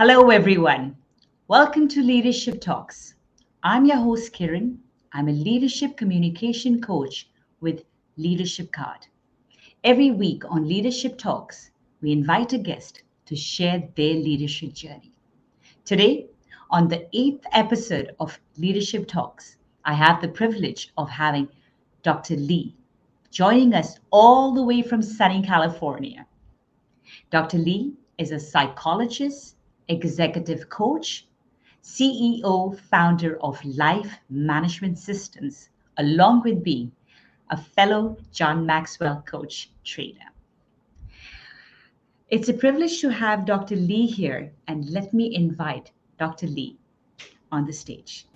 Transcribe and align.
Hello, 0.00 0.30
everyone. 0.30 0.94
Welcome 1.48 1.88
to 1.88 2.00
Leadership 2.00 2.60
Talks. 2.60 3.14
I'm 3.64 3.84
your 3.84 3.96
host, 3.96 4.32
Kiran. 4.32 4.76
I'm 5.12 5.26
a 5.26 5.32
leadership 5.32 5.96
communication 5.96 6.80
coach 6.80 7.28
with 7.60 7.82
Leadership 8.16 8.70
Card. 8.70 9.08
Every 9.82 10.12
week 10.12 10.44
on 10.48 10.68
Leadership 10.68 11.18
Talks, 11.18 11.72
we 12.00 12.12
invite 12.12 12.52
a 12.52 12.58
guest 12.58 13.02
to 13.26 13.34
share 13.34 13.88
their 13.96 14.14
leadership 14.14 14.72
journey. 14.72 15.10
Today, 15.84 16.28
on 16.70 16.86
the 16.86 17.08
eighth 17.12 17.44
episode 17.50 18.14
of 18.20 18.38
Leadership 18.56 19.08
Talks, 19.08 19.56
I 19.84 19.94
have 19.94 20.20
the 20.20 20.28
privilege 20.28 20.92
of 20.96 21.10
having 21.10 21.48
Dr. 22.04 22.36
Lee 22.36 22.76
joining 23.32 23.74
us 23.74 23.98
all 24.12 24.54
the 24.54 24.62
way 24.62 24.80
from 24.80 25.02
sunny 25.02 25.42
California. 25.42 26.24
Dr. 27.32 27.58
Lee 27.58 27.94
is 28.16 28.30
a 28.30 28.38
psychologist 28.38 29.56
executive 29.88 30.68
coach, 30.68 31.26
CEO, 31.82 32.78
founder 32.78 33.38
of 33.42 33.64
Life 33.64 34.18
Management 34.28 34.98
Systems, 34.98 35.70
along 35.96 36.42
with 36.42 36.62
being 36.62 36.92
a 37.50 37.56
fellow 37.56 38.16
John 38.32 38.66
Maxwell 38.66 39.22
coach 39.26 39.70
trainer. 39.84 40.32
It's 42.28 42.50
a 42.50 42.54
privilege 42.54 43.00
to 43.00 43.08
have 43.08 43.46
Dr. 43.46 43.76
Lee 43.76 44.06
here, 44.06 44.52
and 44.66 44.88
let 44.90 45.14
me 45.14 45.34
invite 45.34 45.92
Dr. 46.18 46.46
Lee 46.46 46.76
on 47.50 47.64
the 47.64 47.72
stage. 47.72 48.26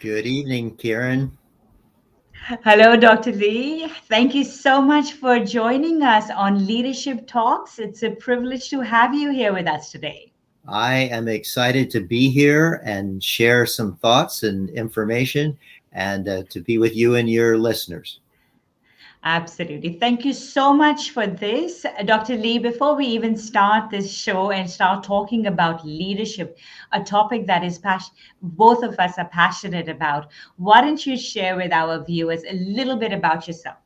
Good 0.00 0.26
evening, 0.26 0.76
Kiran. 0.76 1.30
Hello, 2.44 2.96
Dr. 2.96 3.32
Lee. 3.32 3.88
Thank 4.08 4.34
you 4.34 4.44
so 4.44 4.80
much 4.80 5.14
for 5.14 5.40
joining 5.40 6.02
us 6.02 6.30
on 6.30 6.66
Leadership 6.66 7.26
Talks. 7.26 7.78
It's 7.78 8.02
a 8.02 8.10
privilege 8.10 8.70
to 8.70 8.80
have 8.80 9.14
you 9.14 9.32
here 9.32 9.52
with 9.52 9.66
us 9.66 9.90
today. 9.90 10.32
I 10.68 10.94
am 10.94 11.28
excited 11.28 11.90
to 11.90 12.00
be 12.00 12.30
here 12.30 12.80
and 12.84 13.22
share 13.22 13.66
some 13.66 13.96
thoughts 13.96 14.42
and 14.42 14.70
information 14.70 15.58
and 15.92 16.28
uh, 16.28 16.42
to 16.50 16.60
be 16.60 16.78
with 16.78 16.94
you 16.94 17.14
and 17.16 17.28
your 17.28 17.58
listeners. 17.58 18.20
Absolutely. 19.26 19.94
Thank 19.94 20.24
you 20.24 20.32
so 20.32 20.72
much 20.72 21.10
for 21.10 21.26
this. 21.26 21.84
Dr. 22.04 22.36
Lee, 22.36 22.60
before 22.60 22.94
we 22.94 23.06
even 23.06 23.36
start 23.36 23.90
this 23.90 24.08
show 24.08 24.52
and 24.52 24.70
start 24.70 25.02
talking 25.02 25.48
about 25.48 25.84
leadership, 25.84 26.56
a 26.92 27.02
topic 27.02 27.44
that 27.48 27.64
is 27.64 27.76
pas- 27.76 28.12
both 28.40 28.84
of 28.84 28.96
us 29.00 29.18
are 29.18 29.28
passionate 29.28 29.88
about, 29.88 30.30
why 30.58 30.80
don't 30.80 31.04
you 31.04 31.18
share 31.18 31.56
with 31.56 31.72
our 31.72 32.04
viewers 32.04 32.44
a 32.44 32.52
little 32.52 32.96
bit 32.96 33.12
about 33.12 33.48
yourself? 33.48 33.78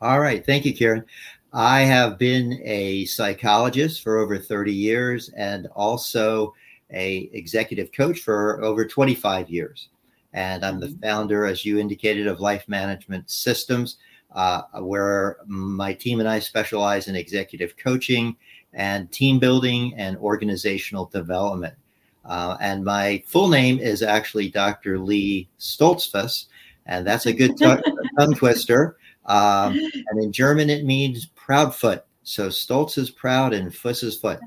All 0.00 0.18
right. 0.18 0.44
Thank 0.46 0.64
you, 0.64 0.74
Karen. 0.74 1.04
I 1.52 1.80
have 1.80 2.18
been 2.18 2.58
a 2.64 3.04
psychologist 3.04 4.02
for 4.02 4.16
over 4.16 4.38
30 4.38 4.72
years 4.72 5.28
and 5.36 5.66
also 5.74 6.54
a 6.90 7.28
executive 7.34 7.92
coach 7.92 8.20
for 8.20 8.64
over 8.64 8.86
25 8.86 9.50
years. 9.50 9.90
And 10.32 10.64
I'm 10.64 10.80
the 10.80 10.86
mm-hmm. 10.86 11.02
founder, 11.02 11.44
as 11.44 11.66
you 11.66 11.78
indicated, 11.78 12.26
of 12.26 12.40
Life 12.40 12.66
Management 12.66 13.30
Systems 13.30 13.98
uh, 14.34 14.62
where 14.80 15.38
my 15.46 15.94
team 15.94 16.20
and 16.20 16.28
I 16.28 16.38
specialize 16.40 17.08
in 17.08 17.16
executive 17.16 17.76
coaching 17.76 18.36
and 18.72 19.10
team 19.12 19.38
building 19.38 19.94
and 19.96 20.16
organizational 20.18 21.06
development. 21.06 21.74
Uh, 22.24 22.56
and 22.60 22.84
my 22.84 23.22
full 23.26 23.48
name 23.48 23.78
is 23.78 24.02
actually 24.02 24.48
Dr. 24.48 24.98
Lee 24.98 25.48
Stoltzfus, 25.58 26.46
and 26.86 27.06
that's 27.06 27.26
a 27.26 27.32
good 27.32 27.56
t- 27.58 27.76
tongue 28.18 28.34
twister. 28.34 28.96
Um, 29.26 29.78
and 29.78 30.22
in 30.22 30.32
German, 30.32 30.70
it 30.70 30.84
means 30.84 31.26
proud 31.34 31.74
foot. 31.74 32.04
So 32.24 32.48
Stolz 32.48 32.98
is 32.98 33.10
proud 33.10 33.52
and 33.52 33.74
Fuss 33.74 34.02
is 34.02 34.16
foot. 34.16 34.40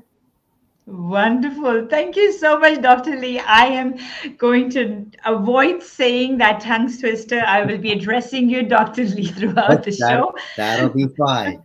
Wonderful. 0.88 1.86
Thank 1.88 2.16
you 2.16 2.32
so 2.32 2.58
much, 2.58 2.80
Dr. 2.80 3.14
Lee. 3.20 3.38
I 3.40 3.66
am 3.66 3.98
going 4.38 4.70
to 4.70 5.04
avoid 5.26 5.82
saying 5.82 6.38
that 6.38 6.62
tongue 6.62 6.90
twister. 6.90 7.40
I 7.40 7.62
will 7.62 7.76
be 7.76 7.92
addressing 7.92 8.48
you, 8.48 8.62
Dr. 8.62 9.04
Lee, 9.04 9.26
throughout 9.26 9.84
the 9.84 9.90
that, 9.90 9.96
show. 9.98 10.34
That'll 10.56 10.88
be 10.88 11.06
fine. 11.08 11.62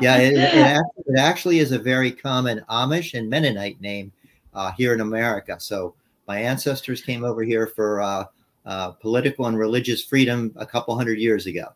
yeah, 0.00 0.16
it, 0.16 0.32
it, 0.32 0.82
it, 1.06 1.18
actually 1.18 1.58
is 1.58 1.72
a 1.72 1.78
very 1.78 2.10
common 2.10 2.64
Amish 2.70 3.12
and 3.12 3.28
Mennonite 3.28 3.78
name 3.82 4.10
uh, 4.54 4.72
here 4.78 4.94
in 4.94 5.02
America. 5.02 5.60
So 5.60 5.94
my 6.26 6.38
ancestors 6.38 7.02
came 7.02 7.24
over 7.24 7.42
here 7.42 7.66
for 7.66 8.00
uh, 8.00 8.24
uh, 8.64 8.92
political 8.92 9.44
and 9.44 9.58
religious 9.58 10.02
freedom 10.02 10.54
a 10.56 10.64
couple 10.64 10.96
hundred 10.96 11.18
years 11.18 11.44
ago. 11.44 11.66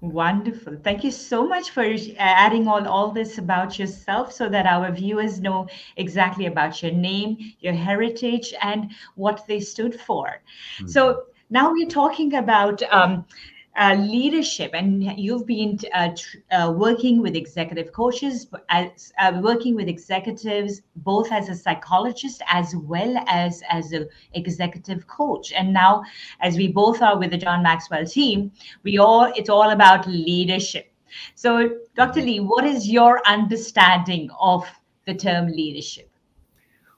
Wonderful. 0.00 0.78
Thank 0.82 1.04
you 1.04 1.10
so 1.10 1.46
much 1.46 1.70
for 1.70 1.84
adding 2.18 2.66
all, 2.66 2.88
all 2.88 3.10
this 3.10 3.36
about 3.36 3.78
yourself 3.78 4.32
so 4.32 4.48
that 4.48 4.64
our 4.64 4.90
viewers 4.90 5.40
know 5.40 5.68
exactly 5.96 6.46
about 6.46 6.82
your 6.82 6.92
name, 6.92 7.52
your 7.60 7.74
heritage, 7.74 8.54
and 8.62 8.90
what 9.16 9.46
they 9.46 9.60
stood 9.60 10.00
for. 10.00 10.40
Mm-hmm. 10.78 10.86
So 10.86 11.24
now 11.50 11.70
we're 11.70 11.86
talking 11.86 12.34
about 12.34 12.82
um, 12.90 13.26
uh, 13.76 13.94
leadership, 13.94 14.72
and 14.74 15.18
you've 15.18 15.46
been 15.46 15.78
uh, 15.94 16.10
tr- 16.16 16.38
uh, 16.50 16.72
working 16.76 17.22
with 17.22 17.36
executive 17.36 17.92
coaches, 17.92 18.46
as, 18.68 19.12
uh, 19.20 19.40
working 19.42 19.74
with 19.74 19.88
executives 19.88 20.82
both 20.96 21.30
as 21.30 21.48
a 21.48 21.54
psychologist 21.54 22.42
as 22.48 22.74
well 22.74 23.22
as 23.28 23.62
as 23.70 23.92
an 23.92 24.08
executive 24.34 25.06
coach. 25.06 25.52
And 25.52 25.72
now, 25.72 26.02
as 26.40 26.56
we 26.56 26.68
both 26.68 27.00
are 27.00 27.18
with 27.18 27.30
the 27.30 27.38
John 27.38 27.62
Maxwell 27.62 28.04
team, 28.04 28.50
we 28.82 28.98
all 28.98 29.32
it's 29.36 29.48
all 29.48 29.70
about 29.70 30.06
leadership. 30.06 30.92
So, 31.34 31.78
Dr. 31.96 32.22
Lee, 32.22 32.40
what 32.40 32.64
is 32.64 32.88
your 32.88 33.20
understanding 33.26 34.30
of 34.38 34.64
the 35.06 35.14
term 35.14 35.48
leadership? 35.48 36.10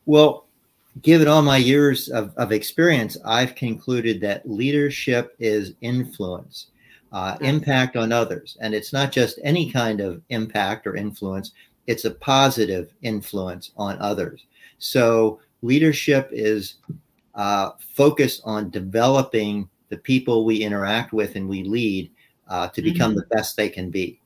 Well, 0.05 0.47
given 1.01 1.27
all 1.27 1.43
my 1.43 1.57
years 1.57 2.09
of, 2.09 2.35
of 2.37 2.53
experience, 2.53 3.17
I've 3.25 3.55
concluded 3.55 4.21
that 4.21 4.49
leadership 4.49 5.35
is 5.39 5.75
influence 5.81 6.67
uh, 7.13 7.37
impact 7.41 7.97
on 7.97 8.11
others. 8.13 8.57
And 8.61 8.75
it's 8.75 8.93
not 8.93 9.13
just 9.13 9.39
any 9.45 9.71
kind 9.71 10.01
of 10.01 10.23
impact 10.31 10.87
or 10.87 10.97
influence, 10.97 11.53
it's 11.87 12.05
a 12.05 12.11
positive 12.11 12.93
influence 13.03 13.73
on 13.77 13.99
others. 13.99 14.47
So 14.79 15.41
leadership 15.63 16.29
is 16.33 16.77
uh, 17.35 17.73
focused 17.79 18.43
on 18.45 18.71
developing 18.71 19.69
the 19.89 19.99
people 19.99 20.45
we 20.45 20.63
interact 20.63 21.13
with 21.13 21.37
and 21.37 21.49
we 21.49 21.65
lead 21.65 22.11
uh, 22.49 22.69
to 22.69 22.83
become 22.83 23.13
mm-hmm. 23.13 23.21
the 23.21 23.27
best 23.37 23.57
they 23.57 23.69
can 23.69 23.91
be. 23.91 24.19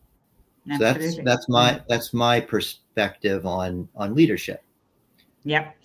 So 0.68 0.78
that's 0.78 1.16
that's 1.22 1.48
my 1.48 1.80
that's 1.88 2.12
my 2.12 2.40
perspective 2.40 3.46
on 3.46 3.88
on 3.94 4.16
leadership. 4.16 4.64
Yep. 5.44 5.76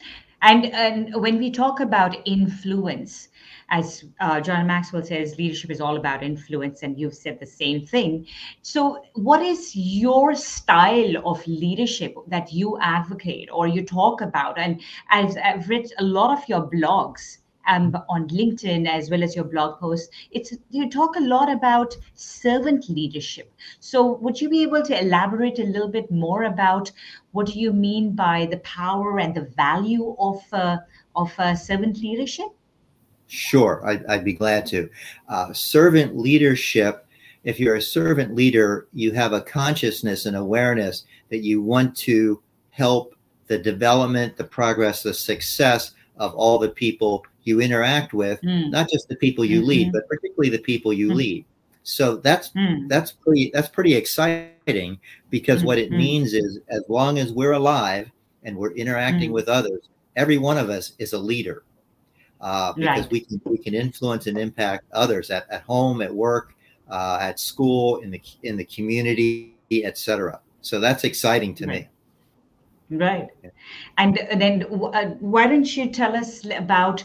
And, 0.42 0.66
and 0.68 1.22
when 1.22 1.38
we 1.38 1.52
talk 1.52 1.80
about 1.80 2.16
influence, 2.26 3.30
as 3.70 4.04
uh, 4.20 4.42
John 4.42 4.68
Maxwell 4.68 5.04
says, 5.04 5.38
leadership 5.38 5.72
is 5.72 5.80
all 5.80 5.98
about 5.98 6.24
influence, 6.24 6.84
and 6.84 7.00
you've 7.00 7.16
said 7.16 7.40
the 7.40 7.46
same 7.46 7.86
thing. 7.86 8.26
So, 8.62 9.04
what 9.14 9.42
is 9.42 9.76
your 9.76 10.36
style 10.36 11.26
of 11.26 11.46
leadership 11.48 12.16
that 12.28 12.52
you 12.52 12.78
advocate 12.82 13.50
or 13.52 13.68
you 13.68 13.86
talk 13.86 14.22
about? 14.22 14.60
And 14.60 14.82
as 15.10 15.38
I've 15.38 15.70
read 15.70 15.86
a 16.00 16.04
lot 16.04 16.38
of 16.38 16.48
your 16.50 16.70
blogs, 16.70 17.38
um, 17.68 17.96
on 18.10 18.28
LinkedIn 18.30 18.88
as 18.88 19.10
well 19.10 19.24
as 19.24 19.36
your 19.36 19.46
blog 19.46 19.80
posts, 19.80 20.10
it's 20.32 20.54
you 20.70 20.90
talk 20.90 21.16
a 21.16 21.22
lot 21.22 21.52
about 21.52 21.96
servant 22.16 22.90
leadership. 22.90 23.52
So, 23.80 24.18
would 24.18 24.40
you 24.40 24.50
be 24.50 24.64
able 24.64 24.84
to 24.84 25.00
elaborate 25.00 25.60
a 25.60 25.64
little 25.64 25.90
bit 25.90 26.10
more 26.12 26.44
about 26.44 26.92
what 27.32 27.48
do 27.48 27.60
you 27.60 27.74
mean 27.74 28.14
by 28.14 28.48
the 28.50 28.58
power 28.58 29.20
and 29.20 29.34
the 29.34 29.50
value 29.56 30.16
of 30.20 30.42
uh, 30.52 30.78
of 31.16 31.32
uh, 31.38 31.56
servant 31.56 31.98
leadership? 31.98 32.48
Sure, 33.28 33.82
I'd, 33.86 34.06
I'd 34.08 34.26
be 34.26 34.34
glad 34.34 34.66
to. 34.68 34.90
Uh, 35.30 35.54
servant 35.54 36.18
leadership, 36.18 37.08
if 37.46 37.62
you're 37.62 37.76
a 37.76 37.82
servant 37.82 38.36
leader, 38.36 38.88
you 38.94 39.14
have 39.14 39.32
a 39.32 39.42
consciousness 39.42 40.26
and 40.26 40.36
awareness 40.36 41.06
that 41.30 41.40
you 41.40 41.62
want 41.62 41.96
to 41.96 42.42
help 42.72 43.16
the 43.48 43.58
development, 43.58 44.36
the 44.36 44.44
progress, 44.44 45.02
the 45.04 45.14
success 45.14 45.94
of 46.18 46.34
all 46.36 46.60
the 46.60 46.70
people 46.70 47.26
you 47.44 47.62
interact 47.62 48.14
with, 48.14 48.42
mm. 48.42 48.70
not 48.70 48.90
just 48.90 49.08
the 49.10 49.16
people 49.16 49.44
you 49.44 49.60
mm-hmm. 49.60 49.70
lead, 49.70 49.92
but 49.92 50.08
particularly 50.08 50.50
the 50.50 50.62
people 50.64 50.94
you 50.94 51.10
mm. 51.10 51.16
lead. 51.16 51.46
So 51.84 52.18
that's 52.18 52.52
mm. 52.52 52.88
that's 52.88 53.12
pretty 53.12 53.52
that's 53.54 53.68
pretty 53.68 53.96
exciting 53.96 55.00
because 55.30 55.64
what 55.64 55.80
it 55.80 55.90
mm-hmm. 55.90 55.98
means 55.98 56.34
is 56.34 56.60
as 56.70 56.84
long 56.88 57.18
as 57.18 57.34
we're 57.34 57.54
alive 57.54 58.12
and 58.44 58.56
we're 58.56 58.74
interacting 58.74 59.32
mm. 59.32 59.34
with 59.34 59.50
others, 59.50 59.90
every 60.16 60.38
one 60.38 60.58
of 60.58 60.70
us 60.70 60.94
is 61.00 61.14
a 61.14 61.18
leader 61.18 61.64
uh, 62.42 62.74
because 62.74 63.04
right. 63.04 63.12
we 63.12 63.20
can 63.22 63.42
we 63.46 63.58
can 63.58 63.74
influence 63.74 64.28
and 64.28 64.38
impact 64.38 64.86
others 64.94 65.32
at, 65.32 65.50
at 65.50 65.62
home, 65.64 66.02
at 66.02 66.14
work, 66.14 66.54
uh, 66.90 67.18
at 67.22 67.40
school, 67.40 67.98
in 67.98 68.12
the 68.12 68.22
in 68.44 68.58
the 68.58 68.66
community, 68.66 69.54
etc. 69.72 70.40
So 70.62 70.80
that's 70.80 71.04
exciting 71.04 71.56
to 71.56 71.68
right. 71.68 71.82
me. 71.82 72.98
Right, 72.98 73.30
and 73.98 74.20
then 74.36 74.64
uh, 74.64 75.12
why 75.20 75.48
don't 75.48 75.78
you 75.78 75.90
tell 75.90 76.14
us 76.14 76.46
about 76.46 77.04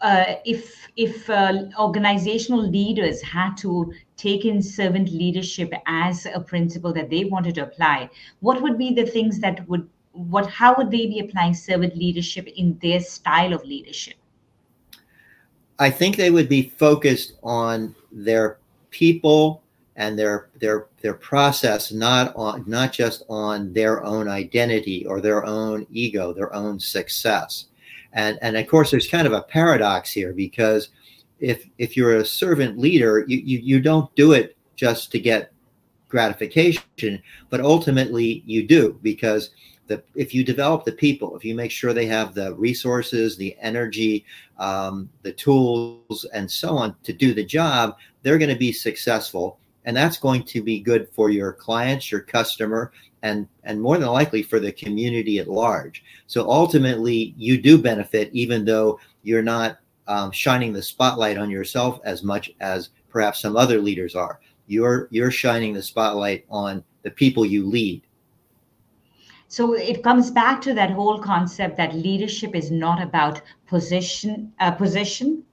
uh, 0.00 0.34
if 0.44 0.88
if 0.96 1.28
uh, 1.28 1.64
organizational 1.78 2.68
leaders 2.68 3.20
had 3.22 3.56
to 3.56 3.92
take 4.16 4.44
in 4.44 4.62
servant 4.62 5.10
leadership 5.10 5.72
as 5.86 6.26
a 6.26 6.40
principle 6.40 6.92
that 6.92 7.10
they 7.10 7.24
wanted 7.24 7.54
to 7.56 7.62
apply, 7.62 8.08
what 8.40 8.62
would 8.62 8.78
be 8.78 8.94
the 8.94 9.06
things 9.06 9.38
that 9.40 9.68
would 9.68 9.88
what 10.12 10.48
how 10.48 10.74
would 10.76 10.90
they 10.90 11.06
be 11.06 11.20
applying 11.20 11.54
servant 11.54 11.96
leadership 11.96 12.46
in 12.56 12.78
their 12.82 13.00
style 13.00 13.52
of 13.52 13.64
leadership? 13.64 14.14
I 15.78 15.90
think 15.90 16.16
they 16.16 16.30
would 16.30 16.48
be 16.48 16.62
focused 16.62 17.34
on 17.42 17.94
their 18.10 18.58
people 18.90 19.62
and 19.96 20.18
their 20.18 20.48
their 20.58 20.86
their 21.02 21.14
process, 21.14 21.92
not 21.92 22.34
on 22.36 22.64
not 22.66 22.92
just 22.92 23.24
on 23.28 23.72
their 23.72 24.02
own 24.04 24.28
identity 24.28 25.06
or 25.06 25.20
their 25.20 25.44
own 25.44 25.86
ego, 25.90 26.32
their 26.32 26.54
own 26.54 26.80
success. 26.80 27.66
And 28.16 28.38
and 28.42 28.56
of 28.56 28.66
course, 28.66 28.90
there's 28.90 29.08
kind 29.08 29.26
of 29.26 29.32
a 29.32 29.42
paradox 29.42 30.10
here 30.10 30.32
because 30.32 30.88
if 31.38 31.68
if 31.78 31.96
you're 31.96 32.16
a 32.16 32.24
servant 32.24 32.78
leader, 32.78 33.24
you 33.28 33.38
you, 33.38 33.58
you 33.58 33.80
don't 33.80 34.12
do 34.16 34.32
it 34.32 34.56
just 34.74 35.12
to 35.12 35.20
get 35.20 35.52
gratification, 36.08 37.22
but 37.50 37.60
ultimately 37.60 38.42
you 38.46 38.66
do 38.66 38.98
because 39.02 39.50
the, 39.86 40.02
if 40.14 40.34
you 40.34 40.44
develop 40.44 40.84
the 40.84 40.92
people, 40.92 41.36
if 41.36 41.44
you 41.44 41.54
make 41.54 41.70
sure 41.70 41.92
they 41.92 42.06
have 42.06 42.34
the 42.34 42.54
resources, 42.54 43.36
the 43.36 43.56
energy, 43.60 44.24
um, 44.58 45.08
the 45.22 45.32
tools, 45.32 46.26
and 46.32 46.50
so 46.50 46.76
on 46.76 46.96
to 47.02 47.12
do 47.12 47.34
the 47.34 47.44
job, 47.44 47.96
they're 48.22 48.38
going 48.38 48.50
to 48.50 48.56
be 48.56 48.72
successful, 48.72 49.58
and 49.84 49.96
that's 49.96 50.18
going 50.18 50.42
to 50.44 50.62
be 50.62 50.80
good 50.80 51.08
for 51.12 51.30
your 51.30 51.52
clients, 51.52 52.10
your 52.10 52.20
customer, 52.20 52.92
and 53.26 53.48
and 53.64 53.80
more 53.80 53.98
than 53.98 54.08
likely 54.08 54.42
for 54.42 54.60
the 54.60 54.72
community 54.72 55.38
at 55.38 55.48
large. 55.48 56.04
So 56.26 56.48
ultimately, 56.48 57.34
you 57.36 57.60
do 57.60 57.76
benefit, 57.76 58.30
even 58.32 58.64
though 58.64 59.00
you're 59.22 59.42
not 59.42 59.78
um, 60.06 60.30
shining 60.30 60.72
the 60.72 60.82
spotlight 60.82 61.36
on 61.36 61.50
yourself 61.50 62.00
as 62.04 62.22
much 62.22 62.52
as 62.60 62.90
perhaps 63.10 63.40
some 63.40 63.56
other 63.56 63.78
leaders 63.80 64.14
are. 64.14 64.38
You're 64.68 65.08
you're 65.10 65.32
shining 65.32 65.74
the 65.74 65.82
spotlight 65.82 66.44
on 66.48 66.84
the 67.02 67.10
people 67.10 67.44
you 67.44 67.66
lead. 67.66 68.02
So 69.48 69.74
it 69.74 70.02
comes 70.02 70.30
back 70.30 70.60
to 70.62 70.74
that 70.74 70.90
whole 70.90 71.18
concept 71.20 71.76
that 71.76 71.94
leadership 71.94 72.54
is 72.54 72.70
not 72.70 73.00
about 73.00 73.42
position, 73.66 74.52
uh, 74.58 74.72
position, 74.72 75.44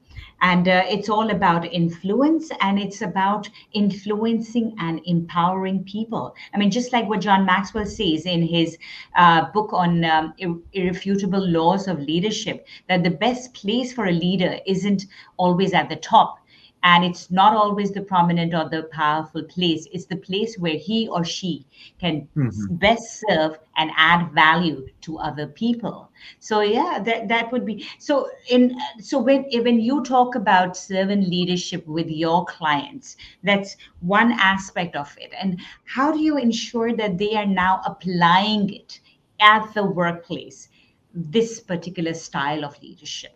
and 0.44 0.68
uh, 0.68 0.84
it's 0.88 1.10
all 1.10 1.32
about 1.32 1.66
influence 1.66 2.52
and 2.60 2.78
it's 2.78 3.02
about 3.02 3.50
influencing 3.72 4.76
and 4.78 5.00
empowering 5.06 5.84
people. 5.86 6.36
I 6.54 6.58
mean 6.58 6.70
just 6.70 6.92
like 6.94 7.08
what 7.08 7.22
john 7.22 7.46
maxwell 7.46 7.86
says 7.86 8.26
in 8.26 8.44
his 8.44 8.78
uh, 9.16 9.50
book 9.52 9.72
on 9.74 10.04
um, 10.04 10.34
irrefutable 10.74 11.46
laws 11.48 11.88
of 11.88 12.00
leadership 12.00 12.68
that 12.90 13.04
the 13.04 13.10
best 13.10 13.54
place 13.54 13.94
for 13.94 14.06
a 14.06 14.12
leader 14.12 14.60
isn't 14.68 15.06
always 15.38 15.74
at 15.74 15.90
the 15.90 15.96
top 15.96 16.43
and 16.84 17.06
it's 17.06 17.32
not 17.32 17.56
always 17.56 17.92
the 17.92 18.02
prominent 18.02 18.54
or 18.54 18.68
the 18.70 18.84
powerful 18.92 19.42
place. 19.44 19.88
It's 19.94 20.06
the 20.06 20.18
place 20.18 20.58
where 20.58 20.76
he 20.76 21.08
or 21.08 21.24
she 21.24 21.66
can 22.00 22.28
mm-hmm. 22.36 22.76
best 22.76 23.24
serve 23.28 23.58
and 23.78 23.90
add 23.96 24.32
value 24.34 24.88
to 25.02 25.18
other 25.18 25.48
people. 25.48 26.12
So 26.40 26.62
yeah 26.62 27.00
that 27.06 27.28
that 27.30 27.52
would 27.52 27.66
be 27.66 27.88
so 28.00 28.30
in 28.50 28.78
so 29.00 29.20
when 29.20 29.46
when 29.52 29.80
you 29.80 30.04
talk 30.04 30.36
about 30.36 30.78
servant 30.78 31.28
leadership 31.28 31.88
with 31.88 32.10
your 32.10 32.46
clients 32.46 33.18
that's 33.44 33.78
one 34.02 34.34
aspect 34.34 34.96
of 34.96 35.16
it. 35.20 35.34
And 35.40 35.60
how 35.86 36.12
do 36.12 36.20
you 36.20 36.38
ensure 36.38 36.94
that 36.96 37.18
they 37.18 37.36
are 37.36 37.46
now 37.46 37.82
applying 37.86 38.74
it 38.74 39.00
at 39.40 39.74
the 39.74 39.84
workplace 39.84 40.70
this 41.14 41.60
particular 41.60 42.14
style 42.14 42.66
of 42.66 42.82
leadership 42.82 43.36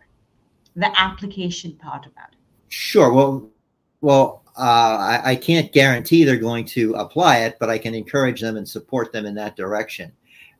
the 0.75 0.91
application 0.99 1.73
part 1.73 2.05
about 2.05 2.29
it 2.31 2.36
Sure. 2.69 3.11
Well, 3.11 3.49
well, 4.01 4.43
uh, 4.57 5.19
I, 5.23 5.31
I, 5.31 5.35
can't 5.35 5.71
guarantee 5.71 6.23
they're 6.23 6.37
going 6.37 6.65
to 6.65 6.93
apply 6.93 7.39
it, 7.39 7.57
but 7.59 7.69
I 7.69 7.77
can 7.77 7.93
encourage 7.93 8.41
them 8.41 8.57
and 8.57 8.67
support 8.67 9.11
them 9.11 9.25
in 9.25 9.35
that 9.35 9.55
direction. 9.55 10.11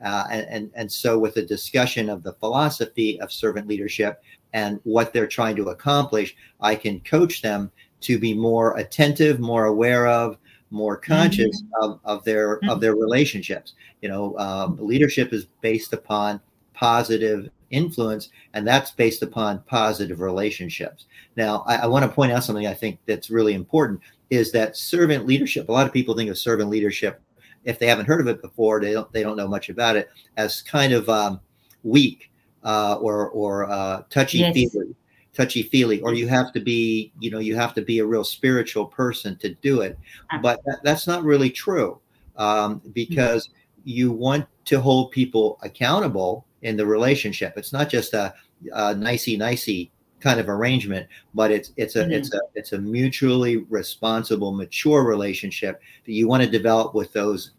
Uh, 0.04 0.25
and, 0.30 0.48
and 0.50 0.71
and 0.75 0.92
so, 0.92 1.18
with 1.18 1.33
the 1.33 1.42
discussion 1.42 2.07
of 2.07 2.21
the 2.21 2.33
philosophy 2.33 3.19
of 3.19 3.31
servant 3.31 3.68
leadership 3.68 4.21
and 4.54 4.80
what 4.83 5.12
they're 5.12 5.25
trying 5.25 5.56
to 5.56 5.69
accomplish, 5.69 6.36
I 6.62 6.75
can 6.75 7.00
coach 7.00 7.42
them 7.42 7.71
to 8.01 8.19
be 8.19 8.36
more 8.36 8.77
attentive, 8.77 9.39
more 9.39 9.65
aware 9.65 10.06
of, 10.06 10.38
more 10.69 10.98
conscious 10.98 11.62
mm-hmm. 11.62 11.83
of, 11.83 12.00
of 12.04 12.24
their 12.24 12.57
mm-hmm. 12.57 12.69
of 12.69 12.80
their 12.80 12.95
relationships. 12.95 13.74
You 14.01 14.09
know, 14.09 14.38
um, 14.38 14.77
leadership 14.80 15.33
is 15.33 15.48
based 15.62 15.94
upon 15.94 16.39
positive 16.74 17.50
influence, 17.69 18.30
and 18.54 18.68
that's 18.68 18.92
based 18.92 19.24
upon 19.24 19.60
positive 19.64 20.19
relationships. 20.22 21.06
Now, 21.36 21.64
I, 21.68 21.78
I 21.78 21.86
want 21.88 22.04
to 22.04 22.12
point 22.12 22.31
out 22.31 22.44
something 22.44 22.68
I 22.68 22.74
think 22.74 23.00
that's 23.06 23.30
really 23.30 23.54
important 23.54 24.02
is 24.30 24.52
that 24.52 24.75
servant 24.75 25.25
leadership. 25.25 25.69
A 25.69 25.72
lot 25.72 25.88
of 25.88 25.94
people 25.94 26.16
think 26.16 26.30
of 26.30 26.38
servant 26.38 26.69
leadership 26.69 27.22
if 27.68 27.80
they 27.80 27.88
haven't 27.88 28.06
heard 28.06 28.22
of 28.22 28.28
it 28.28 28.42
before, 28.42 28.80
they 28.80 28.94
don't 28.94 29.12
they 29.12 29.22
don't 29.22 29.36
know 29.36 29.48
much 29.48 29.69
about 29.69 29.98
it 29.98 30.10
as 30.38 30.62
kind 30.62 30.94
of 30.94 31.08
um, 31.10 31.40
weak 31.84 32.31
uh, 32.64 32.98
or 33.02 33.30
or 33.30 33.69
uh, 33.69 34.04
touchy 34.10 34.40
yes. 34.40 34.54
feely, 34.54 34.96
touchy 35.34 35.64
feely, 35.64 36.00
or 36.02 36.14
you 36.14 36.30
have 36.30 36.54
to 36.54 36.62
be 36.62 37.12
you 37.19 37.30
know 37.30 37.40
you 37.40 37.56
have 37.56 37.74
to 37.74 37.81
be 37.81 38.00
a 38.00 38.06
real 38.06 38.24
spiritual 38.24 38.86
person 38.86 39.36
to 39.38 39.54
do 39.56 39.81
it. 39.81 40.00
But 40.42 40.62
that, 40.66 40.80
that's 40.84 41.08
not 41.08 41.24
really 41.24 41.50
true 41.50 42.00
um, 42.38 42.81
because 42.94 43.50
you 43.84 44.14
want 44.14 44.48
to 44.66 44.80
hold 44.80 45.12
people 45.12 45.60
accountable 45.62 46.46
in 46.62 46.77
the 46.77 46.86
relationship. 46.86 47.54
It's 47.57 47.74
not 47.74 47.89
just 47.89 48.13
a, 48.13 48.33
a 48.74 48.95
nicey 48.95 49.38
nicey 49.38 49.92
kind 50.19 50.39
of 50.39 50.50
arrangement, 50.50 51.07
but 51.33 51.51
it's 51.51 51.71
it's 51.77 51.95
a 51.95 52.04
mm-hmm. 52.04 52.13
it's 52.13 52.33
a 52.33 52.39
it's 52.56 52.74
a 52.74 52.80
mutually 52.80 53.57
responsible, 53.57 54.54
mature 54.54 55.04
relationship 55.04 55.81
that 56.06 56.13
you 56.13 56.27
want 56.27 56.44
to 56.44 56.50
develop 56.50 56.94
with 56.94 57.13
those 57.13 57.51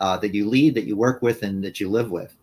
uh, 0.00 0.16
that 0.18 0.34
you 0.34 0.48
lead, 0.48 0.74
that 0.74 0.84
you 0.84 0.96
work 0.96 1.22
with, 1.22 1.42
and 1.42 1.62
that 1.62 1.80
you 1.80 1.88
live 1.88 2.10
with. 2.10 2.34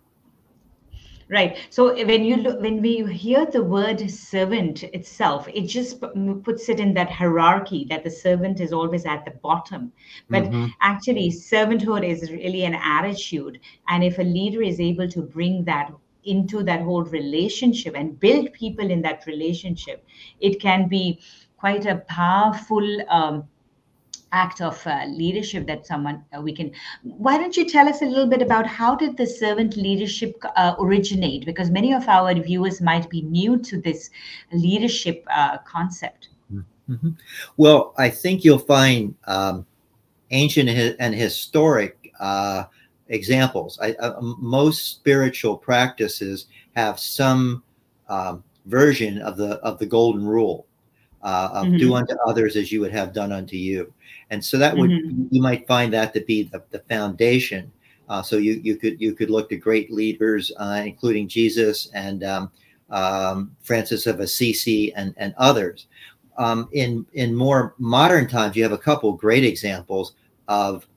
Right. 1.29 1.57
So 1.69 1.93
when 1.93 2.23
you 2.23 2.37
look, 2.37 2.61
when 2.61 2.81
we 2.81 3.03
hear 3.13 3.45
the 3.45 3.61
word 3.61 4.09
servant 4.09 4.83
itself, 4.83 5.45
it 5.53 5.67
just 5.67 6.01
puts 6.43 6.69
it 6.69 6.79
in 6.79 6.93
that 6.93 7.11
hierarchy 7.11 7.85
that 7.89 8.05
the 8.05 8.09
servant 8.09 8.61
is 8.61 8.71
always 8.71 9.05
at 9.05 9.25
the 9.25 9.31
bottom. 9.31 9.91
But 10.29 10.43
mm-hmm. 10.43 10.67
actually, 10.79 11.29
servanthood 11.29 12.07
is 12.07 12.31
really 12.31 12.63
an 12.63 12.75
attitude, 12.75 13.59
and 13.89 14.05
if 14.05 14.19
a 14.19 14.23
leader 14.23 14.61
is 14.61 14.79
able 14.79 15.09
to 15.09 15.21
bring 15.21 15.65
that 15.65 15.91
into 16.23 16.63
that 16.63 16.81
whole 16.81 17.03
relationship 17.03 17.93
and 17.95 18.17
build 18.19 18.53
people 18.53 18.89
in 18.89 19.01
that 19.01 19.25
relationship, 19.25 20.05
it 20.39 20.61
can 20.61 20.87
be 20.87 21.19
quite 21.57 21.85
a 21.85 21.97
powerful. 22.07 22.85
Um, 23.09 23.47
act 24.31 24.61
of 24.61 24.85
uh, 24.85 25.05
leadership 25.07 25.65
that 25.67 25.87
someone 25.87 26.23
uh, 26.35 26.41
we 26.41 26.53
can 26.53 26.71
why 27.03 27.37
don't 27.37 27.55
you 27.55 27.65
tell 27.65 27.87
us 27.87 28.01
a 28.01 28.05
little 28.05 28.27
bit 28.27 28.41
about 28.41 28.67
how 28.67 28.95
did 28.95 29.15
the 29.15 29.25
servant 29.25 29.77
leadership 29.77 30.35
uh, 30.55 30.75
originate 30.79 31.45
because 31.45 31.69
many 31.69 31.93
of 31.93 32.07
our 32.09 32.33
viewers 32.33 32.81
might 32.81 33.09
be 33.09 33.21
new 33.21 33.57
to 33.57 33.79
this 33.79 34.09
leadership 34.51 35.25
uh, 35.29 35.57
concept 35.59 36.29
mm-hmm. 36.51 37.09
well 37.55 37.93
i 37.97 38.09
think 38.09 38.43
you'll 38.43 38.59
find 38.59 39.15
um, 39.25 39.65
ancient 40.31 40.69
and 40.99 41.15
historic 41.15 42.11
uh, 42.19 42.65
examples. 43.09 43.79
I, 43.81 43.93
uh, 43.93 44.19
most 44.21 44.87
spiritual 44.87 45.57
practices 45.57 46.47
have 46.75 46.99
some 46.99 47.63
um, 48.09 48.43
version 48.65 49.21
of 49.21 49.37
the 49.37 49.55
of 49.57 49.79
the 49.79 49.85
golden 49.85 50.25
rule 50.25 50.66
uh, 51.27 51.49
of 51.51 51.67
mm-hmm. 51.67 51.77
do 51.77 51.93
unto 51.93 52.15
others 52.25 52.55
as 52.55 52.71
you 52.71 52.79
would 52.79 52.93
have 52.93 53.11
done 53.11 53.33
unto 53.33 53.57
you, 53.57 53.93
and 54.29 54.43
so 54.43 54.57
that 54.57 54.75
would 54.77 54.89
mm-hmm. 54.89 55.27
you 55.29 55.41
might 55.41 55.67
find 55.67 55.91
that 55.91 56.13
to 56.13 56.21
be 56.21 56.43
the, 56.43 56.63
the 56.71 56.79
foundation. 56.87 57.69
Uh, 58.07 58.21
so 58.21 58.37
you 58.37 58.53
you 58.63 58.77
could 58.77 58.99
you 59.01 59.13
could 59.13 59.29
look 59.29 59.49
to 59.49 59.57
great 59.57 59.91
leaders, 59.91 60.51
uh, 60.57 60.81
including 60.85 61.27
Jesus 61.27 61.89
and 61.93 62.23
um, 62.23 62.51
um, 62.89 63.51
Francis 63.61 64.07
of 64.07 64.21
Assisi 64.21 64.93
and 64.93 65.13
and 65.17 65.33
others. 65.37 65.87
Um, 66.37 66.69
in 66.71 67.05
in 67.13 67.35
more 67.35 67.75
modern 67.77 68.27
times, 68.27 68.55
you 68.55 68.63
have 68.63 68.71
a 68.71 68.77
couple 68.77 69.11
great 69.11 69.43
examples 69.43 70.13
of 70.47 70.87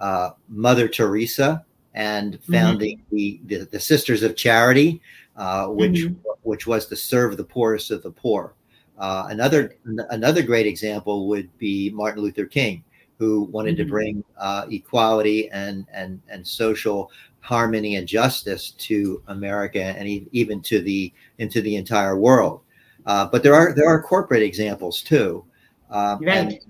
uh, 0.00 0.30
Mother 0.48 0.88
Teresa 0.88 1.64
and 1.94 2.34
mm-hmm. 2.34 2.52
founding 2.52 2.98
mm-hmm. 2.98 3.16
the, 3.16 3.40
the, 3.44 3.64
the 3.66 3.80
Sisters 3.80 4.22
of 4.22 4.34
Charity, 4.34 5.00
uh, 5.36 5.66
which 5.66 6.04
mm-hmm. 6.04 6.30
which 6.42 6.66
was 6.66 6.86
to 6.86 6.96
serve 6.96 7.36
the 7.36 7.44
poorest 7.44 7.90
of 7.90 8.02
the 8.02 8.10
poor. 8.10 8.54
Uh, 8.98 9.26
another 9.30 9.76
another 10.10 10.42
great 10.42 10.66
example 10.66 11.28
would 11.28 11.56
be 11.58 11.90
Martin 11.90 12.22
Luther 12.22 12.46
King, 12.46 12.84
who 13.18 13.44
wanted 13.44 13.76
mm-hmm. 13.76 13.84
to 13.84 13.90
bring 13.90 14.24
uh, 14.38 14.66
equality 14.70 15.50
and 15.50 15.86
and 15.92 16.20
and 16.28 16.46
social 16.46 17.10
harmony 17.40 17.96
and 17.96 18.08
justice 18.08 18.70
to 18.70 19.22
America 19.28 19.82
and 19.82 20.08
even 20.32 20.62
to 20.62 20.80
the 20.80 21.12
into 21.38 21.60
the 21.60 21.76
entire 21.76 22.16
world. 22.16 22.60
Uh, 23.06 23.26
but 23.26 23.42
there 23.42 23.54
are 23.54 23.74
there 23.74 23.88
are 23.88 24.02
corporate 24.02 24.42
examples 24.42 25.02
too. 25.02 25.44
Um, 25.90 26.20
right 26.24 26.60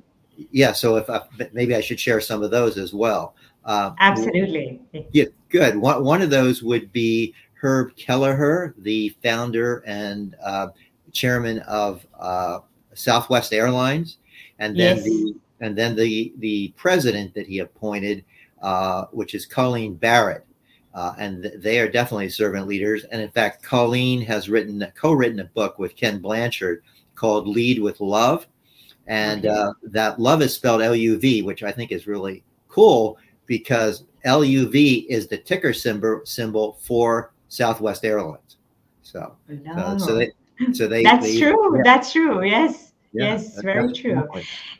yeah, 0.50 0.73
so 0.73 0.97
if 0.97 1.09
I, 1.09 1.23
maybe 1.52 1.75
I 1.75 1.81
should 1.81 2.00
share 2.00 2.21
some 2.21 2.43
of 2.43 2.50
those 2.50 2.76
as 2.76 2.93
well. 2.93 3.35
Uh, 3.64 3.93
Absolutely. 3.99 4.81
Yeah, 5.12 5.26
good. 5.49 5.76
One, 5.76 6.04
one 6.04 6.23
of 6.23 6.31
those 6.31 6.62
would 6.62 6.93
be 6.93 7.35
Herb 7.54 7.97
Kelleher, 7.97 8.75
the 8.78 9.11
founder 9.23 9.83
and 9.87 10.37
uh, 10.43 10.69
chairman 11.14 11.61
of 11.61 12.06
uh, 12.21 12.59
Southwest 12.92 13.54
Airlines, 13.54 14.18
and 14.59 14.78
then 14.78 14.97
yes. 14.99 15.04
the 15.04 15.35
and 15.61 15.78
then 15.78 15.97
the 15.97 16.35
the 16.38 16.68
president 16.76 17.33
that 17.35 17.47
he 17.47 17.61
appointed, 17.61 18.25
uh, 18.61 19.06
which 19.12 19.35
is 19.35 19.47
Colleen 19.47 19.94
Barrett. 19.94 20.44
uh, 20.94 21.14
and 21.18 21.42
th- 21.42 21.54
they 21.59 21.80
are 21.80 21.88
definitely 21.90 22.28
servant 22.28 22.66
leaders. 22.68 23.04
And 23.11 23.21
in 23.21 23.30
fact, 23.30 23.62
Colleen 23.62 24.21
has 24.23 24.49
written 24.49 24.87
co-written 24.94 25.40
a 25.40 25.44
book 25.44 25.78
with 25.78 25.97
Ken 25.97 26.21
Blanchard 26.21 26.83
called 27.14 27.49
"Lead 27.49 27.80
with 27.80 28.00
Love," 28.00 28.47
and 29.06 29.47
uh, 29.47 29.73
that 29.90 30.21
love 30.21 30.42
is 30.42 30.54
spelled 30.54 30.83
L-U-V, 30.83 31.42
which 31.42 31.62
I 31.62 31.73
think 31.73 31.90
is 31.92 32.06
really 32.06 32.44
cool 32.68 33.18
because 33.47 34.04
LUV 34.25 35.06
is 35.09 35.26
the 35.28 35.38
ticker 35.38 35.73
symbol 35.73 36.21
symbol 36.25 36.78
for 36.80 37.33
Southwest 37.49 38.04
Airlines. 38.04 38.56
So, 39.02 39.37
uh, 39.76 39.99
so 39.99 40.12
No. 40.12 40.14
they, 40.18 40.30
so 40.73 40.87
they. 40.87 41.02
That's 41.02 41.26
they- 41.26 41.40
true. 41.40 41.76
yeah, 41.76 41.82
That's 41.84 42.12
true. 42.12 42.44
Yes. 42.44 42.92
yeah, 43.12 43.32
yes, 43.32 43.61
very 43.62 43.92
true. 43.92 44.28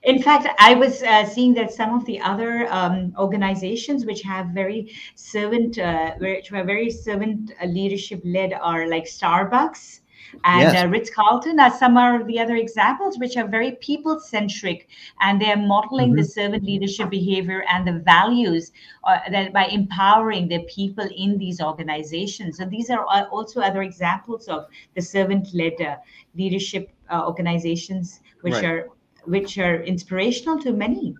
In 0.03 0.23
fact, 0.23 0.49
I 0.59 0.75
was 0.75 1.03
uh, 1.03 1.25
seeing 1.25 1.55
that 1.55 1.73
some 1.73 1.95
of 1.95 2.05
the 2.05 2.21
other 2.21 2.67
um, 2.71 3.15
organizations 3.19 4.07
which 4.07 4.23
have 4.23 4.49
very 4.49 4.93
servant, 5.15 5.79
uh, 5.79 6.13
which 6.19 6.53
are 6.53 6.65
very 6.65 6.91
servant 6.91 7.53
uh, 7.63 7.67
leadership 7.67 8.21
led, 8.25 8.53
are 8.55 8.89
like 8.89 9.05
Starbucks 9.05 10.01
and 10.45 10.63
Yes. 10.63 10.85
uh, 10.85 10.89
Ritz 10.89 11.11
Carlton. 11.11 11.61
Are 11.61 11.71
some 11.71 11.97
of 11.97 12.27
the 12.27 12.39
other 12.39 12.57
examples 12.57 13.19
which 13.19 13.37
are 13.37 13.47
very 13.47 13.73
people 13.81 14.19
centric, 14.21 14.89
and 15.21 15.41
they 15.41 15.51
are 15.53 15.57
modeling 15.57 16.15
the 16.15 16.25
servant 16.25 16.65
leadership 16.65 17.11
behavior 17.11 17.65
and 17.73 17.87
the 17.87 18.01
values 18.01 18.73
uh, 19.05 19.19
that 19.31 19.53
by 19.53 19.67
empowering 19.67 20.49
the 20.49 20.61
people 20.65 21.09
in 21.17 21.39
these 21.39 21.61
organizations. 21.61 22.59
So 22.59 22.65
these 22.65 22.91
are 22.91 23.05
also 23.05 23.61
other 23.61 23.83
examples 23.83 24.49
of 24.49 24.67
the 24.95 25.03
servant 25.03 25.55
led 25.55 25.81
uh, 25.81 25.97
leadership 26.35 26.91
uh, 27.11 27.25
organizations 27.27 28.21
which 28.43 28.55
Right. 28.55 28.65
are 28.65 28.89
which 29.27 29.57
are 29.57 29.83
inspirational 29.85 30.59
to 30.61 30.73
many. 30.73 31.15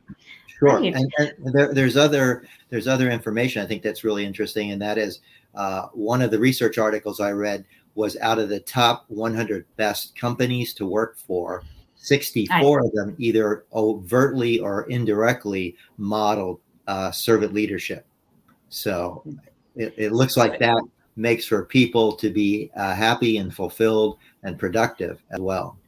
Sure, 0.59 0.79
Right. 0.79 0.95
and, 0.95 1.11
and 1.19 1.53
there, 1.55 1.73
there's 1.73 1.97
other 1.97 2.47
there's 2.71 2.87
other 2.87 3.11
information 3.11 3.63
I 3.63 3.67
think 3.67 3.83
that's 3.83 4.05
really 4.05 4.25
interesting, 4.25 4.73
and 4.73 4.81
that 4.83 4.99
is 4.99 5.21
uh, 5.55 5.87
one 5.93 6.21
of 6.21 6.31
the 6.31 6.39
research 6.39 6.79
articles 6.79 7.21
I 7.21 7.31
read 7.33 7.65
was 7.95 8.17
out 8.19 8.39
of 8.39 8.49
the 8.49 8.61
top 8.61 9.05
100 9.09 9.65
best 9.77 10.17
companies 10.17 10.75
to 10.75 10.87
work 10.87 11.17
for. 11.17 11.63
64 11.97 12.85
of 12.85 12.93
them 12.93 13.17
either 13.19 13.65
overtly 13.73 14.59
or 14.59 14.83
indirectly 14.91 15.75
modeled 15.97 16.61
uh, 16.87 17.11
servant 17.11 17.55
leadership. 17.55 18.05
So 18.69 19.25
it, 19.75 19.95
it 19.97 20.13
looks 20.13 20.37
like 20.37 20.59
that 20.59 20.83
makes 21.17 21.47
for 21.47 21.65
people 21.65 22.13
to 22.17 22.31
be 22.31 22.71
uh, 22.77 22.95
happy 22.95 23.39
and 23.39 23.55
fulfilled 23.55 24.19
and 24.43 24.59
productive 24.59 25.23
as 25.31 25.41
well. 25.41 25.79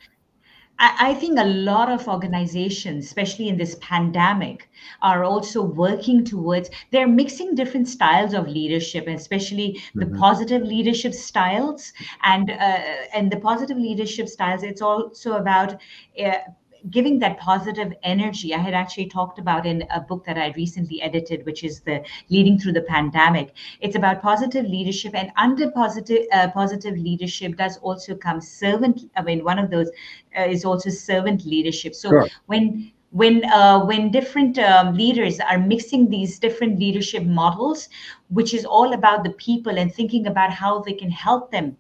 I, 0.79 1.11
I 1.11 1.15
think 1.15 1.39
a 1.39 1.45
lot 1.45 1.91
of 1.91 2.09
organizations, 2.09 3.05
especially 3.07 3.49
in 3.49 3.57
this 3.57 3.77
pandemic, 3.81 4.69
are 5.03 5.25
also 5.25 5.63
working 5.63 6.25
towards 6.25 6.71
they're 6.93 7.09
mixing 7.09 7.55
different 7.55 7.89
styles 7.89 8.35
of 8.35 8.49
leadership, 8.49 9.07
especially 9.09 9.81
the 9.99 10.07
Mhm. 10.07 10.19
positive 10.19 10.63
leadership 10.63 11.15
styles. 11.15 11.93
And 12.23 12.51
uh, 12.51 12.81
and 13.15 13.31
the 13.31 13.39
positive 13.41 13.79
leadership 13.79 14.29
styles, 14.29 14.63
it's 14.63 14.83
also 14.83 15.33
about 15.35 15.75
uh, 16.23 16.39
giving 16.91 17.19
that 17.21 17.39
positive 17.39 17.93
energy. 18.03 18.55
I 18.55 18.59
had 18.59 18.75
actually 18.75 19.07
talked 19.07 19.39
about 19.39 19.67
in 19.67 19.85
a 19.91 20.01
book 20.01 20.25
that 20.25 20.39
I 20.39 20.53
recently 20.57 21.01
edited, 21.03 21.45
which 21.47 21.65
is 21.65 21.81
the 21.81 22.05
Leading 22.31 22.59
Through 22.59 22.73
the 22.73 22.83
Pandemic. 22.83 23.55
It's 23.81 23.97
about 23.97 24.23
positive 24.23 24.65
leadership, 24.67 25.15
and 25.15 25.31
under 25.37 25.71
positive 25.71 26.27
uh, 26.33 26.49
positive 26.51 26.97
leadership 26.97 27.57
does 27.57 27.79
also 27.79 28.15
come 28.15 28.41
servant. 28.41 29.11
I 29.17 29.23
mean, 29.23 29.45
one 29.45 29.59
of 29.59 29.71
those 29.71 29.91
uh, 30.39 30.43
is 30.43 30.65
also 30.65 30.91
servant 30.91 31.45
leadership. 31.45 31.95
So 31.95 32.09
Sure. 32.11 32.29
when 32.47 32.93
when 33.11 33.45
uh, 33.47 33.85
when 33.85 34.11
different 34.11 34.59
um, 34.59 34.95
leaders 34.95 35.41
are 35.41 35.59
mixing 35.59 36.09
these 36.11 36.39
different 36.39 36.79
leadership 36.79 37.25
models, 37.25 37.89
which 38.29 38.53
is 38.55 38.65
all 38.65 38.93
about 38.93 39.25
the 39.25 39.31
people 39.31 39.79
and 39.79 39.93
thinking 39.95 40.27
about 40.27 40.53
how 40.53 40.81
they 40.81 40.93
can 40.93 41.11
help 41.11 41.51
them 41.51 41.77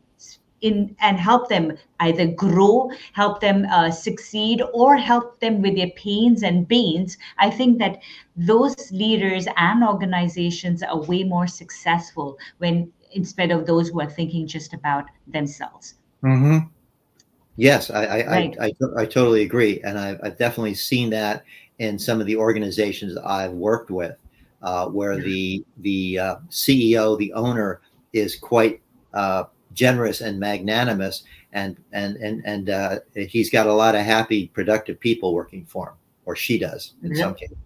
in 0.66 0.96
and 1.00 1.18
help 1.18 1.48
them 1.48 1.72
either 2.00 2.26
grow, 2.26 2.90
help 3.12 3.40
them 3.40 3.64
uh, 3.66 3.90
succeed, 3.90 4.62
or 4.72 4.96
help 4.96 5.40
them 5.40 5.62
with 5.62 5.76
their 5.76 5.90
pains 5.90 6.42
and 6.42 6.68
pains. 6.68 7.16
I 7.38 7.50
think 7.50 7.78
that 7.78 8.02
those 8.36 8.76
leaders 8.92 9.46
and 9.56 9.84
organizations 9.84 10.82
are 10.82 11.00
way 11.02 11.22
more 11.24 11.46
successful 11.46 12.38
when 12.58 12.92
instead 13.12 13.50
of 13.50 13.66
those 13.66 13.88
who 13.88 14.00
are 14.00 14.10
thinking 14.10 14.46
just 14.46 14.74
about 14.74 15.04
themselves. 15.26 15.94
Mm-hmm. 16.22 16.66
Yes, 17.56 17.90
I 17.90 18.04
I, 18.04 18.26
Right. 18.26 18.56
I, 18.60 18.66
I 18.66 19.02
I 19.02 19.06
totally 19.06 19.42
agree, 19.42 19.80
and 19.82 19.98
I've, 19.98 20.20
I've 20.22 20.38
definitely 20.38 20.74
seen 20.74 21.10
that 21.10 21.44
in 21.78 21.98
some 21.98 22.20
of 22.20 22.26
the 22.26 22.36
organizations 22.36 23.16
I've 23.16 23.52
worked 23.52 23.90
with, 23.90 24.16
uh, 24.62 24.88
where 24.88 25.16
the 25.16 25.64
the 25.78 26.18
uh, 26.18 26.36
CEO, 26.50 27.16
the 27.18 27.32
owner, 27.32 27.80
is 28.12 28.36
quite 28.36 28.80
uh, 29.14 29.44
generous 29.76 30.20
and 30.20 30.40
magnanimous, 30.40 31.22
and 31.52 31.76
and 31.92 32.16
and 32.16 32.42
and 32.44 32.70
uh, 32.70 32.98
he's 33.14 33.50
got 33.50 33.68
a 33.68 33.72
lot 33.72 33.94
of 33.94 34.00
happy, 34.00 34.48
productive 34.48 34.98
people 34.98 35.32
working 35.32 35.64
for 35.64 35.90
him, 35.90 35.94
or 36.24 36.34
she 36.34 36.58
does 36.58 36.94
in 37.04 37.14
some 37.14 37.34
cases. 37.34 37.56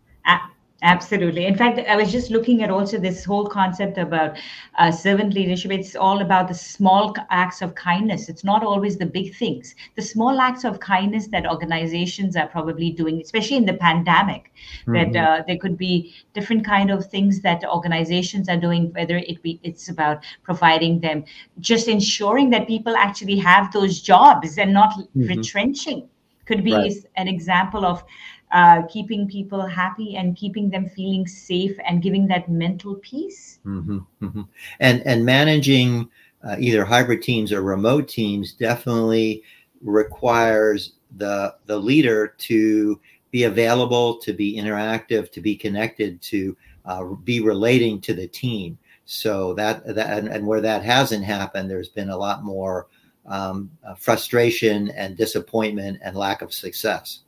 Absolutely. 0.83 1.45
In 1.45 1.57
fact, 1.57 1.79
I 1.79 1.95
was 1.95 2.11
just 2.11 2.31
looking 2.31 2.63
at 2.63 2.71
also 2.71 2.97
this 2.99 3.23
whole 3.23 3.47
concept 3.47 3.99
about 3.99 4.39
uh, 4.79 4.91
servant 4.91 5.35
leadership. 5.35 5.71
It's 5.73 5.95
all 5.95 6.23
about 6.23 6.49
the 6.49 6.55
small 6.55 7.15
acts 7.29 7.61
of 7.61 7.75
kindness. 7.75 8.31
It's 8.31 8.45
not 8.45 8.65
always 8.65 8.97
the 8.97 9.05
big 9.05 9.35
things. 9.35 9.75
The 9.97 10.01
small 10.01 10.41
acts 10.41 10.65
of 10.65 10.81
kindness 10.81 11.29
that 11.29 11.47
organizations 11.47 12.35
are 12.35 12.47
probably 12.47 12.93
doing, 12.93 13.21
especially 13.21 13.59
in 13.59 13.67
the 13.67 13.75
pandemic, 13.75 14.53
that 14.93 15.13
Mhm. 15.13 15.17
uh, 15.17 15.43
there 15.47 15.59
could 15.59 15.77
be 15.77 16.15
different 16.33 16.65
kind 16.65 16.91
of 16.91 17.05
things 17.07 17.43
that 17.43 17.63
organizations 17.65 18.49
are 18.49 18.57
doing. 18.57 18.91
Whether 18.95 19.19
it 19.19 19.43
be 19.43 19.61
it's 19.63 19.91
about 19.91 20.25
providing 20.43 21.01
them, 21.01 21.25
just 21.59 21.89
ensuring 21.89 22.49
that 22.51 22.67
people 22.67 22.97
actually 22.97 23.37
have 23.37 23.71
those 23.73 24.01
jobs 24.01 24.57
and 24.57 24.73
not 24.73 24.95
Mhm. 25.15 25.29
retrenching. 25.29 26.09
Could 26.47 26.65
be 26.65 26.73
Right. 26.73 26.93
an 27.17 27.29
example 27.29 27.85
of 27.85 28.03
uh, 28.52 28.83
keeping 28.88 29.28
people 29.28 29.64
happy 29.66 30.16
and 30.16 30.37
keeping 30.37 30.71
them 30.71 30.88
feeling 30.88 31.26
safe 31.26 31.76
and 31.87 32.02
giving 32.02 32.26
that 32.28 32.49
mental 32.49 32.97
peace. 32.97 33.59
hmm 33.62 33.99
hmm 34.21 34.42
And 34.80 35.02
and 35.07 35.25
managing 35.25 36.09
uh, 36.42 36.57
either 36.59 36.85
hybrid 36.85 37.23
teams 37.23 37.52
or 37.52 37.62
remote 37.62 38.09
teams 38.09 38.52
definitely 38.52 39.42
requires 39.83 40.95
the 41.16 41.54
the 41.66 41.78
leader 41.78 42.35
to 42.38 43.00
be 43.30 43.45
available, 43.45 44.16
to 44.19 44.33
be 44.33 44.57
interactive, 44.57 45.30
to 45.33 45.40
be 45.40 45.54
connected, 45.54 46.21
to 46.21 46.57
uh, 46.85 47.04
be 47.04 47.40
relating 47.40 48.00
to 48.00 48.14
the 48.14 48.26
team. 48.26 48.78
So 49.04 49.54
that 49.54 49.87
that 49.95 50.19
and, 50.19 50.28
and 50.28 50.47
where 50.47 50.61
that 50.61 50.83
hasn't 50.83 51.25
happened, 51.25 51.71
there's 51.71 51.88
been 51.88 52.11
a 52.11 52.16
lot 52.16 52.45
more 52.45 52.88
um, 53.26 53.71
uh, 53.87 53.95
frustration 53.95 54.90
and 54.90 55.16
disappointment 55.16 55.99
and 56.02 56.16
lack 56.16 56.42
of 56.42 56.52
success. 56.52 57.21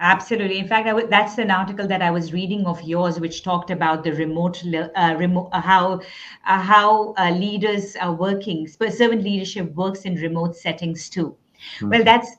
Absolutely. 0.00 0.58
In 0.58 0.68
fact, 0.68 0.86
w- 0.86 1.08
that's 1.08 1.38
an 1.38 1.50
article 1.50 1.86
that 1.88 2.02
I 2.02 2.10
was 2.10 2.32
reading 2.32 2.66
of 2.66 2.80
yours, 2.82 3.18
which 3.18 3.42
talked 3.42 3.70
about 3.70 4.04
the 4.04 4.12
remote, 4.12 4.62
uh, 4.94 5.16
remote 5.18 5.48
uh, 5.52 5.60
how 5.60 6.00
uh, 6.46 6.60
how 6.60 7.14
uh, 7.18 7.30
leaders 7.30 7.96
are 7.96 8.12
working. 8.14 8.66
Servant 8.68 9.22
leadership 9.24 9.74
works 9.74 10.02
in 10.02 10.14
remote 10.14 10.54
settings 10.56 11.08
too. 11.10 11.36
Well, 11.90 12.04
that's 12.04 12.30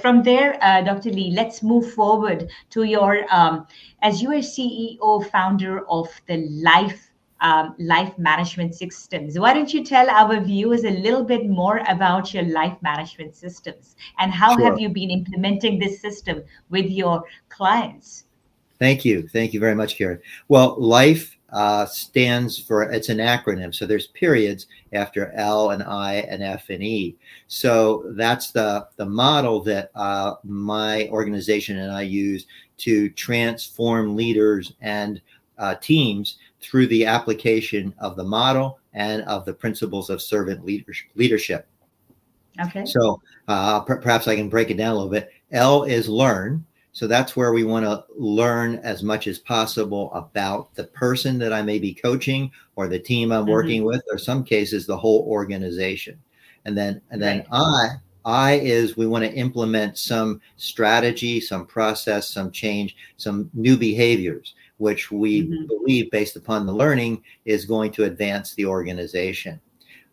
from 0.00 0.22
there, 0.22 0.58
uh, 0.62 0.82
Dr. 0.82 1.10
Lee. 1.10 1.32
Let's 1.34 1.62
move 1.62 1.92
forward 1.92 2.50
to 2.70 2.84
your 2.84 3.24
um, 3.34 3.66
as 4.02 4.22
you 4.22 4.30
are 4.32 4.42
CEO, 4.42 5.20
founder 5.20 5.84
of 5.88 6.08
the 6.28 6.36
Life 6.62 7.10
um, 7.40 7.74
Life 7.78 8.16
Management 8.18 8.74
Systems. 8.74 9.38
Why 9.38 9.52
don't 9.52 9.72
you 9.72 9.84
tell 9.84 10.08
our 10.08 10.40
viewers 10.40 10.84
a 10.84 10.90
little 10.90 11.24
bit 11.24 11.48
more 11.48 11.82
about 11.88 12.32
your 12.32 12.44
life 12.44 12.76
management 12.82 13.36
systems 13.36 13.96
and 14.18 14.32
how 14.32 14.56
Sure. 14.56 14.64
have 14.64 14.80
you 14.80 14.88
been 14.88 15.10
implementing 15.10 15.78
this 15.78 16.00
system 16.00 16.42
with 16.70 16.86
your 16.90 17.24
clients? 17.48 18.24
Thank 18.78 19.04
you. 19.04 19.28
Thank 19.28 19.54
you 19.54 19.60
very 19.60 19.74
much, 19.74 19.96
Karen. 19.96 20.20
Well, 20.48 20.76
LIFE 20.78 21.36
uh, 21.50 21.86
stands 21.86 22.58
for, 22.58 22.82
it's 22.84 23.08
an 23.08 23.18
acronym. 23.18 23.74
So 23.74 23.86
there's 23.86 24.08
periods 24.08 24.66
after 24.92 25.32
L 25.32 25.70
and 25.70 25.82
I 25.82 26.14
and 26.28 26.42
F 26.42 26.68
and 26.70 26.82
E. 26.82 27.16
So 27.46 28.12
that's 28.16 28.50
the, 28.50 28.88
the 28.96 29.06
model 29.06 29.62
that 29.62 29.90
uh, 29.94 30.34
my 30.44 31.08
organization 31.08 31.78
and 31.78 31.92
I 31.92 32.02
use 32.02 32.46
to 32.78 33.08
transform 33.10 34.16
leaders 34.16 34.74
and 34.80 35.20
uh, 35.58 35.76
teams 35.76 36.36
through 36.66 36.88
the 36.88 37.06
application 37.06 37.94
of 37.98 38.16
the 38.16 38.24
model 38.24 38.78
and 38.92 39.22
of 39.22 39.44
the 39.44 39.52
principles 39.54 40.10
of 40.10 40.20
servant 40.20 40.64
leadership. 40.64 41.08
leadership. 41.14 41.68
Okay. 42.60 42.84
So 42.84 43.20
uh, 43.48 43.80
per- 43.80 44.00
perhaps 44.00 44.26
I 44.26 44.34
can 44.34 44.48
break 44.48 44.70
it 44.70 44.76
down 44.76 44.92
a 44.92 44.94
little 44.94 45.10
bit. 45.10 45.30
L 45.52 45.84
is 45.84 46.08
learn. 46.08 46.64
So 46.92 47.06
that's 47.06 47.36
where 47.36 47.52
we 47.52 47.62
want 47.62 47.84
to 47.84 48.04
learn 48.16 48.76
as 48.76 49.02
much 49.02 49.26
as 49.26 49.38
possible 49.38 50.10
about 50.14 50.74
the 50.74 50.84
person 50.84 51.38
that 51.38 51.52
I 51.52 51.60
may 51.60 51.78
be 51.78 51.92
coaching 51.92 52.50
or 52.74 52.88
the 52.88 52.98
team 52.98 53.32
I'm 53.32 53.44
Mhm. 53.44 53.50
working 53.52 53.84
with, 53.84 54.02
or 54.10 54.16
some 54.16 54.42
cases 54.42 54.86
the 54.86 54.96
whole 54.96 55.26
organization. 55.28 56.18
And 56.64 56.76
then 56.76 57.00
and 57.10 57.20
then 57.22 57.38
Right. 57.38 57.46
I 57.52 57.88
I 58.24 58.52
is 58.54 58.96
we 58.96 59.06
want 59.06 59.24
to 59.24 59.32
implement 59.34 59.98
some 59.98 60.40
strategy, 60.56 61.38
some 61.38 61.64
process, 61.66 62.28
some 62.30 62.50
change, 62.50 62.96
some 63.18 63.50
new 63.54 63.76
behaviors. 63.76 64.54
Which 64.78 65.10
we 65.10 65.42
mm-hmm. 65.42 65.66
believe, 65.66 66.10
based 66.10 66.36
upon 66.36 66.66
the 66.66 66.72
learning, 66.72 67.22
is 67.44 67.64
going 67.64 67.92
to 67.92 68.04
advance 68.04 68.54
the 68.54 68.66
organization. 68.66 69.60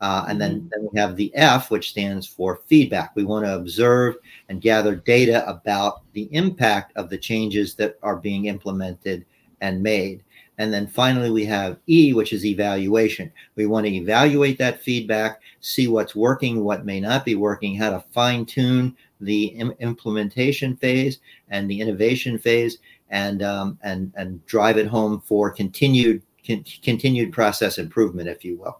Uh, 0.01 0.25
and 0.27 0.39
then, 0.39 0.59
mm-hmm. 0.59 0.67
then 0.71 0.89
we 0.91 0.99
have 0.99 1.15
the 1.15 1.31
F, 1.35 1.71
which 1.71 1.89
stands 1.91 2.27
for 2.27 2.61
feedback. 2.67 3.15
We 3.15 3.23
want 3.23 3.45
to 3.45 3.55
observe 3.55 4.15
and 4.49 4.61
gather 4.61 4.95
data 4.95 5.47
about 5.47 6.01
the 6.13 6.27
impact 6.33 6.91
of 6.97 7.09
the 7.09 7.17
changes 7.17 7.75
that 7.75 7.97
are 8.03 8.17
being 8.17 8.45
implemented 8.45 9.25
and 9.61 9.81
made. 9.81 10.23
And 10.57 10.71
then 10.71 10.87
finally, 10.87 11.31
we 11.31 11.45
have 11.45 11.79
E, 11.87 12.13
which 12.13 12.31
is 12.31 12.45
evaluation. 12.45 13.31
We 13.55 13.65
want 13.65 13.85
to 13.87 13.93
evaluate 13.93 14.57
that 14.59 14.81
feedback, 14.81 15.41
see 15.61 15.87
what's 15.87 16.15
working, 16.15 16.63
what 16.63 16.85
may 16.85 16.99
not 16.99 17.25
be 17.25 17.35
working, 17.35 17.75
how 17.75 17.89
to 17.91 18.03
fine 18.11 18.45
tune 18.45 18.95
the 19.19 19.45
Im- 19.45 19.73
implementation 19.79 20.75
phase 20.75 21.19
and 21.49 21.69
the 21.69 21.79
innovation 21.79 22.37
phase, 22.37 22.77
and 23.13 23.43
um, 23.43 23.77
and 23.83 24.11
and 24.17 24.45
drive 24.47 24.77
it 24.77 24.87
home 24.87 25.21
for 25.21 25.51
continued 25.51 26.21
con- 26.45 26.65
continued 26.81 27.31
process 27.31 27.77
improvement, 27.77 28.27
if 28.27 28.43
you 28.43 28.57
will. 28.57 28.79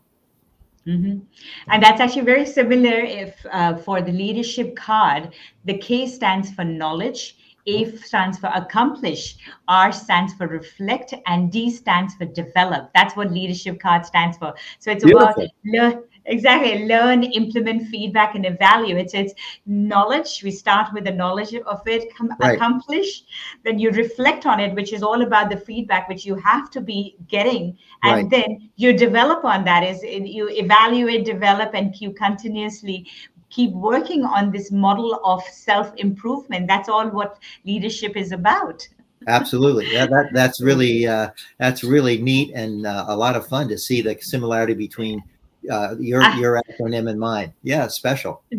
Mm-hmm. 0.85 1.19
And 1.67 1.83
that's 1.83 2.01
actually 2.01 2.23
very 2.23 2.45
similar 2.45 2.99
if 2.99 3.33
uh, 3.51 3.77
for 3.77 4.01
the 4.01 4.11
leadership 4.11 4.75
card, 4.75 5.33
the 5.63 5.77
K 5.77 6.07
stands 6.07 6.51
for 6.51 6.65
knowledge, 6.65 7.37
A 7.67 7.95
stands 7.95 8.37
for 8.37 8.47
accomplish, 8.47 9.37
R 9.69 9.93
stands 9.93 10.33
for 10.33 10.47
reflect, 10.47 11.13
and 11.27 11.51
D 11.51 11.69
stands 11.69 12.15
for 12.15 12.25
develop. 12.25 12.89
That's 12.93 13.15
what 13.15 13.31
leadership 13.31 13.79
card 13.79 14.05
stands 14.05 14.37
for. 14.37 14.53
So 14.79 14.91
it's 14.91 15.05
Beautiful. 15.05 15.43
about 15.43 15.49
learn, 15.63 16.03
exactly. 16.25 16.85
Learn 16.85 17.23
implement 17.23 17.89
feedback 17.89 18.35
and 18.35 18.45
evaluate 18.45 19.11
so 19.11 19.19
it's 19.19 19.33
knowledge 19.65 20.41
we 20.43 20.51
start 20.51 20.93
with 20.93 21.05
the 21.05 21.11
knowledge 21.11 21.53
of 21.53 21.81
it 21.87 22.11
right. 22.39 22.55
accomplish 22.55 23.23
then 23.63 23.79
you 23.79 23.91
reflect 23.91 24.45
on 24.45 24.59
it 24.59 24.73
which 24.75 24.93
is 24.93 25.03
all 25.03 25.21
about 25.21 25.49
the 25.49 25.57
feedback 25.57 26.07
which 26.09 26.25
you 26.25 26.35
have 26.35 26.69
to 26.71 26.81
be 26.81 27.15
getting. 27.27 27.77
And 28.03 28.13
right. 28.13 28.29
then 28.29 28.69
you 28.75 28.93
develop 28.93 29.45
on 29.45 29.63
that 29.65 29.83
is 29.83 30.03
you 30.03 30.49
evaluate 30.49 31.25
develop 31.25 31.71
and 31.73 31.99
you 31.99 32.11
continuously 32.13 33.07
keep 33.49 33.71
working 33.71 34.23
on 34.23 34.51
this 34.51 34.71
model 34.71 35.19
of 35.23 35.43
self 35.43 35.93
improvement 35.97 36.67
that's 36.67 36.89
all 36.89 37.07
what 37.09 37.37
leadership 37.65 38.17
is 38.17 38.31
about. 38.31 38.87
Absolutely. 39.27 39.91
Yeah 39.91 40.05
that 40.07 40.29
that's 40.33 40.61
really 40.61 41.07
uh, 41.07 41.29
that's 41.57 41.83
really 41.83 42.21
neat 42.21 42.51
and 42.53 42.85
uh, 42.85 43.05
a 43.07 43.15
lot 43.15 43.35
of 43.35 43.47
fun 43.47 43.67
to 43.69 43.77
see 43.77 44.01
the 44.01 44.17
similarity 44.19 44.73
between 44.73 45.23
uh, 45.69 45.95
your 45.99 46.21
ah. 46.23 46.37
your 46.37 46.61
acronym 46.61 47.09
and 47.09 47.19
mine. 47.19 47.53
Yeah, 47.63 47.87
special. 47.87 48.43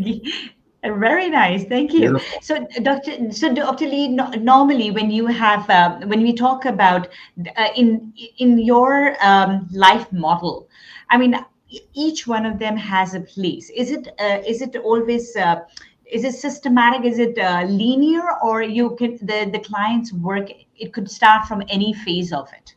Very 0.84 1.30
nice, 1.30 1.64
thank 1.64 1.94
you. 1.94 2.00
Beautiful. 2.00 2.42
So, 2.42 2.66
Doctor, 2.82 3.32
so 3.32 3.54
Dr. 3.54 3.86
Lee, 3.86 4.08
no, 4.08 4.28
normally 4.32 4.90
when 4.90 5.10
you 5.10 5.26
have 5.26 5.68
uh, 5.70 6.00
when 6.00 6.22
we 6.22 6.34
talk 6.34 6.66
about 6.66 7.08
uh, 7.56 7.68
in 7.74 8.12
in 8.36 8.58
your 8.58 9.16
um, 9.24 9.66
life 9.72 10.12
model, 10.12 10.68
I 11.08 11.16
mean, 11.16 11.36
each 11.94 12.26
one 12.26 12.44
of 12.44 12.58
them 12.58 12.76
has 12.76 13.14
a 13.14 13.20
place. 13.20 13.70
Is 13.70 13.90
it 13.90 14.08
uh, 14.18 14.42
is 14.46 14.60
it 14.60 14.76
always 14.76 15.34
uh, 15.36 15.60
is 16.04 16.24
it 16.24 16.34
systematic? 16.34 17.04
Is 17.04 17.18
it 17.18 17.38
uh, 17.38 17.64
linear, 17.66 18.38
or 18.42 18.62
you 18.62 18.94
can 18.96 19.16
the 19.22 19.48
the 19.50 19.60
client's 19.60 20.12
work? 20.12 20.50
It 20.76 20.92
could 20.92 21.10
start 21.10 21.46
from 21.46 21.62
any 21.68 21.94
phase 21.94 22.32
of 22.32 22.52
it. 22.52 22.74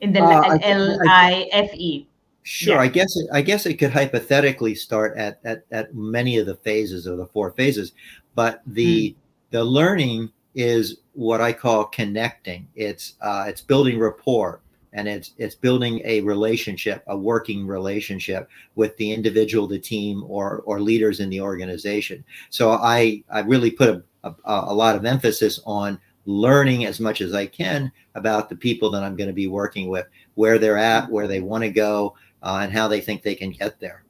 In 0.00 0.12
the 0.12 0.22
uh, 0.22 0.58
L 0.62 0.98
I 1.08 1.48
F 1.50 1.74
E. 1.74 2.06
Sure, 2.44 2.74
yeah. 2.74 2.82
I 2.82 2.88
guess 2.88 3.16
it, 3.16 3.26
I 3.32 3.40
guess 3.40 3.64
it 3.64 3.74
could 3.74 3.90
hypothetically 3.90 4.74
start 4.74 5.16
at, 5.16 5.40
at 5.44 5.64
at 5.72 5.94
many 5.94 6.36
of 6.36 6.46
the 6.46 6.56
phases 6.56 7.06
of 7.06 7.16
the 7.16 7.26
four 7.26 7.50
phases, 7.52 7.92
but 8.34 8.60
the 8.66 9.10
mm. 9.10 9.16
the 9.50 9.64
learning 9.64 10.30
is 10.54 10.98
what 11.14 11.40
I 11.40 11.54
call 11.54 11.86
connecting. 11.86 12.68
It's 12.76 13.14
uh, 13.22 13.46
it's 13.48 13.62
building 13.62 13.98
rapport 13.98 14.60
and 14.92 15.08
it's 15.08 15.32
it's 15.38 15.54
building 15.54 16.02
a 16.04 16.20
relationship, 16.20 17.02
a 17.06 17.16
working 17.16 17.66
relationship 17.66 18.50
with 18.74 18.94
the 18.98 19.10
individual, 19.10 19.66
the 19.66 19.78
team, 19.78 20.22
or 20.26 20.62
or 20.66 20.80
leaders 20.80 21.20
in 21.20 21.30
the 21.30 21.40
organization. 21.40 22.22
So 22.50 22.72
I 22.72 23.24
I 23.30 23.40
really 23.40 23.70
put 23.70 24.04
a, 24.22 24.28
a, 24.28 24.34
a 24.44 24.74
lot 24.74 24.96
of 24.96 25.06
emphasis 25.06 25.60
on 25.64 25.98
learning 26.26 26.86
as 26.86 27.00
much 27.00 27.20
as 27.20 27.34
I 27.34 27.46
can 27.46 27.92
about 28.14 28.48
the 28.48 28.56
people 28.56 28.90
that 28.90 29.02
I'm 29.02 29.16
going 29.16 29.28
to 29.28 29.34
be 29.34 29.48
working 29.48 29.88
with, 29.88 30.06
where 30.34 30.58
they're 30.58 30.78
at, 30.78 31.10
where 31.10 31.26
they 31.26 31.40
want 31.40 31.64
to 31.64 31.70
go, 31.70 32.14
uh, 32.44 32.60
and 32.62 32.72
how 32.72 32.86
they 32.86 33.00
think 33.00 33.22
they 33.22 33.34
can 33.34 33.50
get 33.50 33.80
there. 33.80 34.04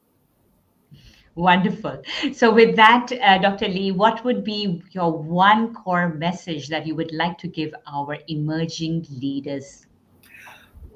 Wonderful. 1.35 2.01
So, 2.33 2.53
with 2.53 2.77
that, 2.77 3.11
uh, 3.11 3.39
Dr. 3.39 3.67
Lee, 3.67 3.91
what 3.91 4.23
would 4.23 4.43
be 4.43 4.81
your 4.91 5.11
one 5.11 5.73
core 5.73 6.13
message 6.13 6.69
that 6.69 6.87
you 6.87 6.95
would 6.95 7.13
like 7.13 7.37
to 7.39 7.47
give 7.47 7.73
our 7.87 8.17
emerging 8.29 9.05
leaders? 9.19 9.85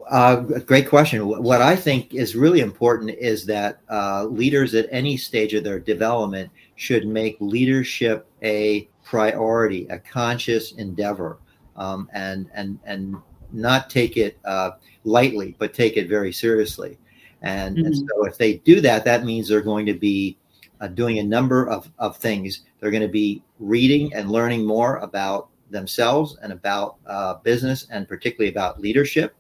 Uh, 0.10 0.38
great 0.38 0.88
question. 0.88 1.28
What 1.28 1.62
I 1.62 1.76
think 1.76 2.16
is 2.16 2.36
really 2.38 2.62
important 2.62 3.12
is 3.12 3.46
that 3.48 3.82
uh, 3.90 4.26
leaders 4.26 4.74
at 4.76 4.88
any 4.92 5.18
stage 5.18 5.54
of 5.54 5.66
their 5.66 5.80
development 5.80 6.50
should 6.78 7.06
make 7.06 7.36
leadership 7.42 8.26
a 8.42 8.88
priority, 9.04 9.88
a 9.90 10.00
conscious 10.00 10.72
endeavor, 10.72 11.38
um, 11.76 12.10
and 12.14 12.50
and 12.54 12.80
and 12.86 13.18
not 13.52 13.90
take 13.90 14.16
it 14.16 14.40
uh, 14.46 14.72
lightly, 15.04 15.56
but 15.60 15.74
take 15.74 15.98
it 15.98 16.08
very 16.08 16.32
seriously. 16.32 16.98
And, 17.42 17.78
mm-hmm. 17.78 17.86
and 17.86 17.96
so 17.96 18.26
if 18.26 18.38
they 18.38 18.56
do 18.56 18.82
that, 18.82 19.06
that 19.06 19.24
means 19.24 19.48
they're 19.48 19.62
going 19.62 19.86
to 19.86 19.94
be 19.94 20.38
uh, 20.82 20.88
doing 20.88 21.20
a 21.20 21.24
number 21.24 21.68
of, 21.70 21.90
of 22.00 22.18
things. 22.18 22.62
They're 22.80 22.92
going 22.92 23.04
to 23.04 23.08
be 23.08 23.44
reading 23.60 24.14
and 24.14 24.32
learning 24.32 24.66
more 24.66 24.98
about 24.98 25.50
themselves 25.70 26.38
and 26.42 26.52
about 26.52 26.98
uh, 27.06 27.36
business 27.36 27.88
and 27.92 28.08
particularly 28.08 28.52
about 28.52 28.80
leadership. 28.80 29.36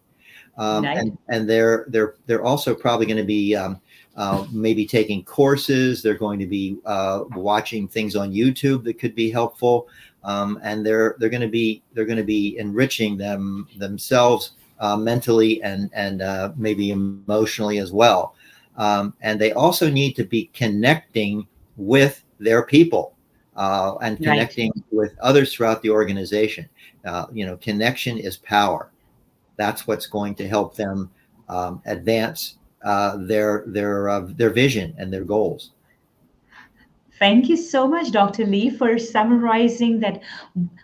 Um, 0.58 0.84
nice. 0.84 0.98
and, 0.98 1.18
and 1.30 1.50
they're 1.50 1.86
they're 1.88 2.16
they're 2.26 2.44
also 2.44 2.76
probably 2.76 3.06
going 3.06 3.18
to 3.18 3.24
be 3.24 3.56
um, 3.56 3.80
uh, 4.18 4.46
maybe 4.52 4.86
taking 4.86 5.24
courses. 5.24 6.04
They're 6.04 6.16
going 6.16 6.38
to 6.40 6.48
be 6.48 6.78
uh, 6.86 7.24
watching 7.32 7.88
things 7.88 8.18
on 8.18 8.34
YouTube 8.34 8.84
that 8.84 9.00
could 9.00 9.16
be 9.16 9.32
helpful, 9.32 9.88
um, 10.26 10.60
and 10.62 10.86
they're 10.86 11.16
they're 11.18 11.30
going 11.30 11.42
to 11.42 11.48
be 11.48 11.82
they're 11.94 12.06
going 12.06 12.18
to 12.18 12.26
be 12.26 12.58
enriching 12.58 13.16
them 13.16 13.70
themselves 13.78 14.52
uh, 14.80 14.98
mentally 14.98 15.62
and 15.64 15.90
and 15.94 16.22
uh, 16.22 16.52
maybe 16.56 16.92
emotionally 16.92 17.78
as 17.80 17.92
well. 17.92 18.36
Um, 18.78 19.14
and 19.22 19.40
they 19.40 19.52
also 19.52 19.90
need 19.90 20.14
to 20.14 20.24
be 20.24 20.50
connecting 20.54 21.48
with 21.76 22.24
their 22.40 22.64
people 22.64 23.14
uh, 23.56 23.96
and 24.02 24.18
connecting 24.18 24.72
right. 24.76 24.84
with 24.92 25.20
others 25.20 25.54
throughout 25.54 25.82
the 25.82 25.90
organization. 25.90 26.68
Uh, 27.06 27.26
you 27.34 27.46
know, 27.46 27.58
connection 27.58 28.18
is 28.18 28.38
power. 28.38 28.92
That's 29.58 29.86
what's 29.86 30.08
going 30.08 30.36
to 30.36 30.48
help 30.48 30.76
them 30.76 31.12
um, 31.50 31.82
advance 31.86 32.58
uh, 32.84 33.18
their 33.18 33.66
their 33.68 34.10
uh, 34.10 34.22
their 34.22 34.52
vision 34.52 34.96
and 34.98 35.12
their 35.12 35.26
goals. 35.26 35.72
Thank 37.20 37.50
you 37.50 37.58
so 37.58 37.86
much, 37.86 38.12
Dr. 38.12 38.46
Lee, 38.46 38.70
for 38.70 38.98
summarizing 38.98 40.00
that. 40.00 40.22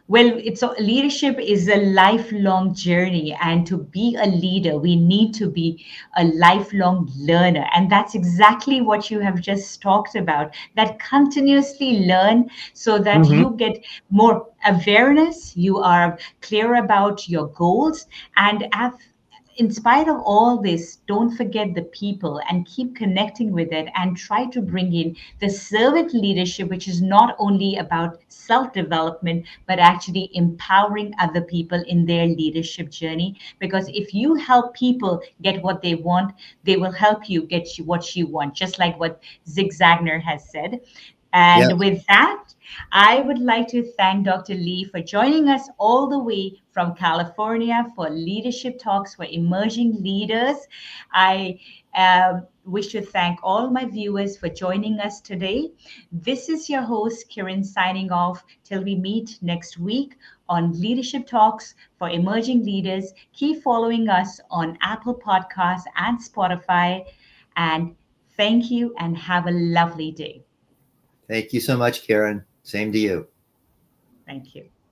Well, 0.09 0.37
it's 0.43 0.61
a, 0.61 0.71
leadership 0.79 1.39
is 1.39 1.69
a 1.69 1.77
lifelong 1.77 2.75
journey, 2.75 3.35
and 3.41 3.65
to 3.67 3.77
be 3.77 4.17
a 4.19 4.27
leader, 4.27 4.77
we 4.77 4.97
need 4.97 5.33
to 5.35 5.49
be 5.49 5.85
a 6.17 6.25
lifelong 6.25 7.09
learner, 7.17 7.65
and 7.73 7.89
that's 7.89 8.15
exactly 8.15 8.81
what 8.81 9.09
you 9.09 9.21
have 9.21 9.39
just 9.39 9.81
talked 9.81 10.15
about. 10.15 10.53
That 10.75 10.99
continuously 10.99 12.05
learn 12.05 12.49
so 12.73 12.99
that 12.99 13.21
mm-hmm. 13.21 13.33
you 13.33 13.55
get 13.57 13.85
more 14.09 14.45
awareness, 14.65 15.55
you 15.55 15.77
are 15.77 16.19
clear 16.41 16.75
about 16.75 17.29
your 17.29 17.47
goals, 17.47 18.07
and 18.35 18.67
have 18.73 18.99
in 19.57 19.71
spite 19.71 20.09
of 20.09 20.17
all 20.25 20.61
this, 20.61 20.97
don't 21.07 21.35
forget 21.35 21.73
the 21.73 21.83
people 21.83 22.41
and 22.49 22.65
keep 22.65 22.95
connecting 22.95 23.51
with 23.51 23.71
it 23.71 23.89
and 23.95 24.17
try 24.17 24.45
to 24.47 24.61
bring 24.61 24.93
in 24.93 25.15
the 25.39 25.49
servant 25.49 26.13
leadership, 26.13 26.69
which 26.69 26.87
is 26.87 27.01
not 27.01 27.35
only 27.39 27.77
about 27.77 28.19
self 28.27 28.73
development, 28.73 29.45
but 29.65 29.79
actually 29.79 30.29
empowering 30.33 31.13
other 31.19 31.41
people 31.41 31.81
in 31.87 32.05
their 32.05 32.27
leadership 32.27 32.89
journey. 32.89 33.37
Because 33.59 33.87
if 33.89 34.13
you 34.13 34.35
help 34.35 34.73
people 34.75 35.21
get 35.41 35.63
what 35.63 35.81
they 35.81 35.95
want, 35.95 36.33
they 36.63 36.75
will 36.75 36.91
help 36.91 37.29
you 37.29 37.43
get 37.43 37.67
what 37.85 38.15
you 38.15 38.27
want, 38.27 38.53
just 38.55 38.77
like 38.77 38.99
what 38.99 39.21
Zig 39.47 39.71
Ziglar 39.71 40.21
has 40.21 40.49
said. 40.49 40.81
And 41.35 41.71
yep. 41.71 41.77
with 41.79 42.05
that, 42.07 42.45
I 42.93 43.19
would 43.19 43.39
like 43.39 43.67
to 43.69 43.83
thank 43.97 44.23
Dr. 44.23 44.53
Lee 44.53 44.85
for 44.85 45.01
joining 45.01 45.49
us 45.49 45.67
all 45.77 46.07
the 46.07 46.17
way 46.17 46.61
from 46.71 46.95
California 46.95 47.91
for 47.93 48.09
leadership 48.09 48.79
talks 48.79 49.15
for 49.15 49.25
emerging 49.25 50.01
leaders. 50.01 50.55
I 51.11 51.59
uh, 51.93 52.39
wish 52.63 52.87
to 52.93 53.01
thank 53.01 53.39
all 53.43 53.69
my 53.69 53.83
viewers 53.83 54.37
for 54.37 54.47
joining 54.47 55.01
us 55.01 55.19
today. 55.19 55.71
This 56.09 56.47
is 56.47 56.69
your 56.69 56.83
host, 56.83 57.29
Kiran, 57.29 57.65
signing 57.65 58.13
off 58.13 58.41
till 58.63 58.81
we 58.81 58.95
meet 58.95 59.37
next 59.41 59.77
week 59.77 60.15
on 60.47 60.79
Leadership 60.79 61.27
Talks 61.27 61.75
for 61.99 62.09
Emerging 62.09 62.63
Leaders. 62.63 63.11
Keep 63.33 63.61
following 63.61 64.07
us 64.07 64.39
on 64.49 64.77
Apple 64.79 65.15
Podcasts 65.15 65.83
and 65.97 66.17
Spotify. 66.17 67.03
And 67.57 67.93
thank 68.37 68.71
you 68.71 68.95
and 68.99 69.17
have 69.17 69.47
a 69.47 69.51
lovely 69.51 70.11
day. 70.11 70.44
Thank 71.27 71.53
you 71.53 71.59
so 71.59 71.77
much, 71.77 72.05
Karen. 72.05 72.45
Same 72.63 72.91
to 72.91 72.99
you. 72.99 73.27
Thank 74.25 74.55
you. 74.55 74.69